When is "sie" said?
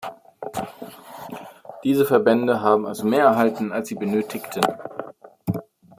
3.89-3.93